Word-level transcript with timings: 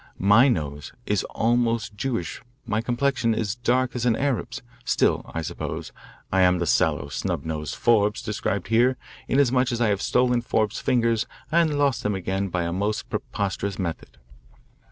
My 0.17 0.47
nose 0.47 0.93
is 1.05 1.23
almost 1.25 1.95
Jewish 1.95 2.41
my 2.65 2.81
complexion 2.81 3.35
is 3.35 3.53
dark 3.53 3.95
as 3.95 4.03
an 4.03 4.15
Arab's. 4.15 4.63
Still, 4.83 5.23
I 5.31 5.43
suppose 5.43 5.91
I 6.31 6.41
am 6.41 6.57
the 6.57 6.65
sallow, 6.65 7.09
snub 7.09 7.45
nosed 7.45 7.75
Forbes 7.75 8.23
described 8.23 8.69
here, 8.69 8.97
inasmuch 9.27 9.71
as 9.71 9.79
I 9.79 9.89
have 9.89 10.01
stolen 10.01 10.41
Forbes's 10.41 10.81
fingers 10.81 11.27
and 11.51 11.77
lost 11.77 12.01
them 12.01 12.15
again 12.15 12.47
by 12.47 12.63
a 12.63 12.73
most 12.73 13.11
preposterous 13.11 13.77
method." 13.77 14.17